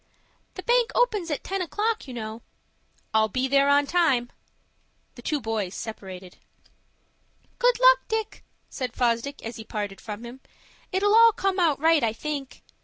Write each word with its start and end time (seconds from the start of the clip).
"The 0.55 0.63
bank 0.63 0.91
opens 0.95 1.29
at 1.29 1.43
ten 1.43 1.61
o'clock, 1.61 2.07
you 2.07 2.13
know." 2.15 2.41
"I'll 3.13 3.27
be 3.29 3.47
there 3.47 3.69
on 3.69 3.85
time." 3.85 4.31
The 5.13 5.21
two 5.21 5.39
boys 5.39 5.75
separated. 5.75 6.37
"Good 7.59 7.79
luck, 7.79 7.99
Dick," 8.07 8.43
said 8.67 8.93
Fosdick, 8.93 9.43
as 9.45 9.57
he 9.57 9.63
parted 9.63 10.01
from 10.01 10.25
him. 10.25 10.39
"It'll 10.91 11.13
all 11.13 11.33
come 11.33 11.59
out 11.59 11.77
right, 11.79 12.03
I 12.03 12.13
think." 12.13 12.63